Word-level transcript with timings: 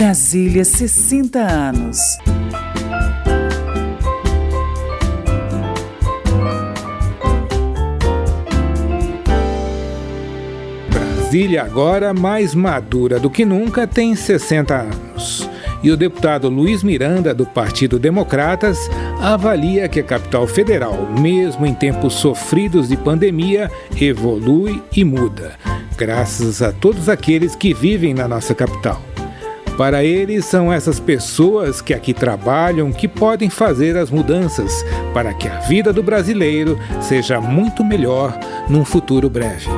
Brasília 0.00 0.64
60 0.64 1.38
anos. 1.38 1.98
Brasília, 10.88 11.62
agora 11.62 12.14
mais 12.14 12.54
madura 12.54 13.20
do 13.20 13.28
que 13.28 13.44
nunca, 13.44 13.86
tem 13.86 14.16
60 14.16 14.74
anos. 14.74 15.46
E 15.82 15.90
o 15.90 15.98
deputado 15.98 16.48
Luiz 16.48 16.82
Miranda, 16.82 17.34
do 17.34 17.44
Partido 17.44 17.98
Democratas, 17.98 18.78
avalia 19.20 19.86
que 19.86 20.00
a 20.00 20.02
capital 20.02 20.46
federal, 20.46 21.10
mesmo 21.20 21.66
em 21.66 21.74
tempos 21.74 22.14
sofridos 22.14 22.88
de 22.88 22.96
pandemia, 22.96 23.70
evolui 24.00 24.82
e 24.96 25.04
muda, 25.04 25.58
graças 25.94 26.62
a 26.62 26.72
todos 26.72 27.10
aqueles 27.10 27.54
que 27.54 27.74
vivem 27.74 28.14
na 28.14 28.26
nossa 28.26 28.54
capital. 28.54 29.09
Para 29.80 30.04
ele, 30.04 30.42
são 30.42 30.70
essas 30.70 31.00
pessoas 31.00 31.80
que 31.80 31.94
aqui 31.94 32.12
trabalham 32.12 32.92
que 32.92 33.08
podem 33.08 33.48
fazer 33.48 33.96
as 33.96 34.10
mudanças 34.10 34.84
para 35.14 35.32
que 35.32 35.48
a 35.48 35.60
vida 35.60 35.90
do 35.90 36.02
brasileiro 36.02 36.78
seja 37.00 37.40
muito 37.40 37.82
melhor 37.82 38.38
num 38.68 38.84
futuro 38.84 39.30
breve. 39.30 39.70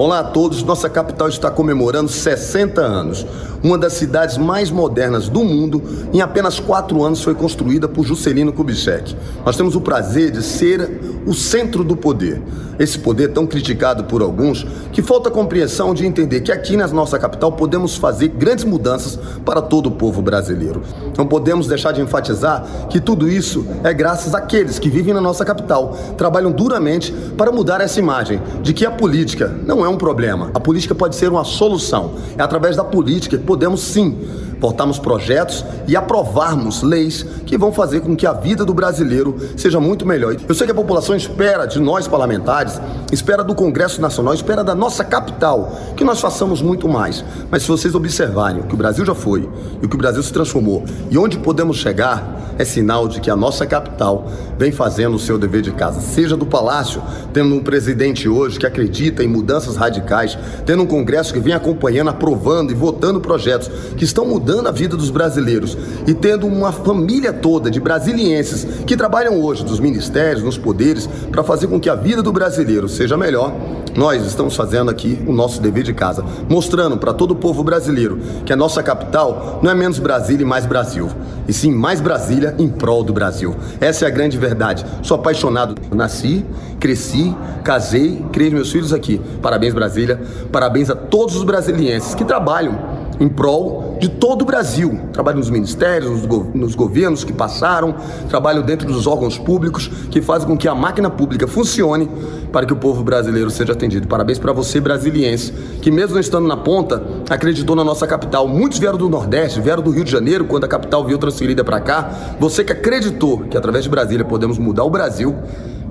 Olá 0.00 0.20
a 0.20 0.24
todos, 0.24 0.62
nossa 0.62 0.88
capital 0.88 1.28
está 1.28 1.50
comemorando 1.50 2.10
60 2.10 2.80
anos. 2.80 3.26
Uma 3.62 3.76
das 3.76 3.92
cidades 3.92 4.38
mais 4.38 4.70
modernas 4.70 5.28
do 5.28 5.44
mundo, 5.44 5.82
em 6.10 6.22
apenas 6.22 6.58
quatro 6.58 7.04
anos 7.04 7.22
foi 7.22 7.34
construída 7.34 7.86
por 7.86 8.06
Juscelino 8.06 8.50
Kubitschek. 8.50 9.14
Nós 9.44 9.58
temos 9.58 9.76
o 9.76 9.80
prazer 9.82 10.30
de 10.30 10.42
ser 10.42 11.20
o 11.26 11.34
centro 11.34 11.84
do 11.84 11.94
poder. 11.94 12.40
Esse 12.78 12.98
poder 12.98 13.34
tão 13.34 13.46
criticado 13.46 14.04
por 14.04 14.22
alguns 14.22 14.66
que 14.90 15.02
falta 15.02 15.30
compreensão 15.30 15.92
de 15.92 16.06
entender 16.06 16.40
que 16.40 16.50
aqui 16.50 16.78
na 16.78 16.88
nossa 16.88 17.18
capital 17.18 17.52
podemos 17.52 17.96
fazer 17.96 18.28
grandes 18.28 18.64
mudanças 18.64 19.18
para 19.44 19.60
todo 19.60 19.88
o 19.88 19.90
povo 19.90 20.22
brasileiro. 20.22 20.80
Não 21.18 21.26
podemos 21.26 21.66
deixar 21.66 21.92
de 21.92 22.00
enfatizar 22.00 22.64
que 22.88 22.98
tudo 22.98 23.28
isso 23.28 23.66
é 23.84 23.92
graças 23.92 24.34
àqueles 24.34 24.78
que 24.78 24.88
vivem 24.88 25.12
na 25.12 25.20
nossa 25.20 25.44
capital, 25.44 25.94
trabalham 26.16 26.50
duramente 26.50 27.12
para 27.36 27.52
mudar 27.52 27.82
essa 27.82 27.98
imagem 27.98 28.40
de 28.62 28.72
que 28.72 28.86
a 28.86 28.90
política 28.90 29.54
não 29.66 29.84
é 29.84 29.89
um 29.90 29.96
problema. 29.96 30.50
A 30.54 30.60
política 30.60 30.94
pode 30.94 31.16
ser 31.16 31.30
uma 31.30 31.44
solução. 31.44 32.14
É 32.38 32.42
através 32.42 32.76
da 32.76 32.84
política 32.84 33.36
que 33.36 33.44
podemos 33.44 33.80
sim 33.80 34.16
votarmos 34.60 34.98
projetos 34.98 35.64
e 35.88 35.96
aprovarmos 35.96 36.82
leis 36.82 37.24
que 37.46 37.56
vão 37.56 37.72
fazer 37.72 38.00
com 38.00 38.14
que 38.14 38.26
a 38.26 38.32
vida 38.32 38.64
do 38.64 38.74
brasileiro 38.74 39.36
seja 39.56 39.80
muito 39.80 40.06
melhor. 40.06 40.36
Eu 40.46 40.54
sei 40.54 40.66
que 40.66 40.72
a 40.72 40.74
população 40.74 41.16
espera 41.16 41.66
de 41.66 41.80
nós 41.80 42.06
parlamentares, 42.06 42.80
espera 43.10 43.42
do 43.42 43.54
Congresso 43.54 44.00
Nacional, 44.00 44.34
espera 44.34 44.62
da 44.62 44.74
nossa 44.74 45.02
capital 45.02 45.72
que 45.96 46.04
nós 46.04 46.20
façamos 46.20 46.60
muito 46.60 46.88
mais. 46.88 47.24
Mas 47.50 47.62
se 47.62 47.68
vocês 47.68 47.94
observarem 47.94 48.60
o 48.60 48.64
que 48.64 48.74
o 48.74 48.78
Brasil 48.78 49.04
já 49.04 49.14
foi 49.14 49.48
e 49.82 49.86
o 49.86 49.88
que 49.88 49.96
o 49.96 49.98
Brasil 49.98 50.22
se 50.22 50.32
transformou 50.32 50.84
e 51.10 51.16
onde 51.16 51.38
podemos 51.38 51.78
chegar, 51.78 52.39
é 52.60 52.64
sinal 52.64 53.08
de 53.08 53.20
que 53.20 53.30
a 53.30 53.36
nossa 53.36 53.64
capital 53.66 54.30
vem 54.58 54.70
fazendo 54.70 55.14
o 55.14 55.18
seu 55.18 55.38
dever 55.38 55.62
de 55.62 55.72
casa. 55.72 56.00
Seja 56.00 56.36
do 56.36 56.44
Palácio, 56.44 57.02
tendo 57.32 57.54
um 57.54 57.62
presidente 57.62 58.28
hoje 58.28 58.58
que 58.58 58.66
acredita 58.66 59.24
em 59.24 59.26
mudanças 59.26 59.76
radicais, 59.76 60.36
tendo 60.66 60.82
um 60.82 60.86
Congresso 60.86 61.32
que 61.32 61.40
vem 61.40 61.54
acompanhando, 61.54 62.10
aprovando 62.10 62.70
e 62.70 62.74
votando 62.74 63.18
projetos 63.18 63.70
que 63.96 64.04
estão 64.04 64.26
mudando 64.26 64.66
a 64.66 64.72
vida 64.72 64.94
dos 64.94 65.08
brasileiros 65.08 65.76
e 66.06 66.12
tendo 66.12 66.46
uma 66.46 66.70
família 66.70 67.32
toda 67.32 67.70
de 67.70 67.80
brasilienses 67.80 68.66
que 68.84 68.96
trabalham 68.96 69.40
hoje 69.40 69.64
nos 69.64 69.80
ministérios, 69.80 70.44
nos 70.44 70.58
poderes, 70.58 71.08
para 71.30 71.42
fazer 71.42 71.66
com 71.66 71.80
que 71.80 71.88
a 71.88 71.94
vida 71.94 72.22
do 72.22 72.32
brasileiro 72.32 72.88
seja 72.88 73.16
melhor, 73.16 73.54
nós 73.96 74.24
estamos 74.24 74.54
fazendo 74.54 74.90
aqui 74.90 75.18
o 75.26 75.32
nosso 75.32 75.60
dever 75.60 75.82
de 75.82 75.92
casa, 75.92 76.24
mostrando 76.48 76.96
para 76.96 77.12
todo 77.12 77.32
o 77.32 77.36
povo 77.36 77.64
brasileiro 77.64 78.20
que 78.44 78.52
a 78.52 78.56
nossa 78.56 78.82
capital 78.82 79.60
não 79.62 79.70
é 79.70 79.74
menos 79.74 79.98
Brasília 79.98 80.44
e 80.44 80.46
mais 80.46 80.66
Brasil, 80.66 81.08
e 81.48 81.52
sim 81.52 81.72
mais 81.72 82.00
Brasília 82.00 82.49
em 82.58 82.68
prol 82.68 83.02
do 83.02 83.12
Brasil. 83.12 83.54
Essa 83.80 84.04
é 84.04 84.08
a 84.08 84.10
grande 84.10 84.36
verdade. 84.36 84.84
Sou 85.02 85.16
apaixonado. 85.16 85.74
Nasci, 85.94 86.44
cresci, 86.78 87.34
casei, 87.62 88.24
criei 88.32 88.50
meus 88.50 88.70
filhos 88.70 88.92
aqui. 88.92 89.20
Parabéns, 89.42 89.74
Brasília. 89.74 90.20
Parabéns 90.50 90.90
a 90.90 90.96
todos 90.96 91.36
os 91.36 91.44
brasilienses 91.44 92.14
que 92.14 92.24
trabalham 92.24 92.89
em 93.20 93.28
prol 93.28 93.98
de 94.00 94.08
todo 94.08 94.42
o 94.42 94.44
Brasil. 94.46 94.98
Trabalho 95.12 95.36
nos 95.36 95.50
ministérios, 95.50 96.10
nos, 96.10 96.24
go 96.24 96.50
nos, 96.54 96.74
governos 96.74 97.22
que 97.22 97.34
passaram, 97.34 97.94
trabalho 98.30 98.62
dentro 98.62 98.90
dos 98.90 99.06
órgãos 99.06 99.38
públicos 99.38 99.88
que 100.10 100.22
fazem 100.22 100.48
com 100.48 100.56
que 100.56 100.66
a 100.66 100.74
máquina 100.74 101.10
pública 101.10 101.46
funcione 101.46 102.08
para 102.50 102.64
que 102.64 102.72
o 102.72 102.76
povo 102.76 103.04
brasileiro 103.04 103.50
seja 103.50 103.74
atendido. 103.74 104.08
Parabéns 104.08 104.38
para 104.38 104.52
você, 104.52 104.80
brasiliense, 104.80 105.52
que 105.82 105.90
mesmo 105.90 106.14
não 106.14 106.20
estando 106.20 106.48
na 106.48 106.56
ponta, 106.56 107.02
acreditou 107.28 107.76
na 107.76 107.84
nossa 107.84 108.06
capital. 108.06 108.48
Muitos 108.48 108.78
vieram 108.78 108.96
do 108.96 109.08
Nordeste, 109.08 109.60
vieram 109.60 109.82
do 109.82 109.90
Rio 109.90 110.02
de 110.02 110.10
Janeiro, 110.10 110.46
quando 110.46 110.64
a 110.64 110.68
capital 110.68 111.04
veio 111.04 111.18
transferida 111.18 111.62
para 111.62 111.80
cá. 111.80 112.36
Você 112.40 112.64
que 112.64 112.72
acreditou 112.72 113.40
que 113.40 113.56
através 113.56 113.84
de 113.84 113.90
Brasília 113.90 114.24
podemos 114.24 114.56
mudar 114.56 114.84
o 114.84 114.90
Brasil, 114.90 115.36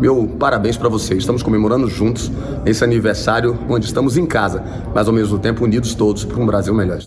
meu 0.00 0.26
parabéns 0.38 0.76
para 0.76 0.88
vocês. 0.88 1.20
Estamos 1.20 1.42
comemorando 1.42 1.88
juntos 1.88 2.30
esse 2.64 2.82
aniversário 2.84 3.58
onde 3.68 3.86
estamos 3.86 4.16
em 4.16 4.26
casa, 4.26 4.62
mas 4.94 5.06
ao 5.06 5.14
mesmo 5.14 5.38
tempo 5.38 5.64
unidos 5.64 5.94
todos 5.94 6.24
para 6.24 6.40
um 6.40 6.46
Brasil 6.46 6.74
melhor. 6.74 7.00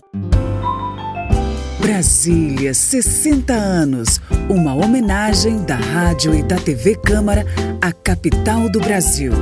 Brasília, 1.80 2.74
60 2.74 3.52
anos. 3.52 4.20
Uma 4.50 4.74
homenagem 4.74 5.62
da 5.62 5.76
rádio 5.76 6.34
e 6.34 6.42
da 6.42 6.56
TV 6.56 6.94
Câmara 6.96 7.46
à 7.80 7.92
capital 7.92 8.68
do 8.68 8.80
Brasil. 8.80 9.32